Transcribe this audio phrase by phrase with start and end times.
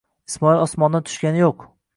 [0.31, 1.65] Ismoil osmondan tushgani yo'q.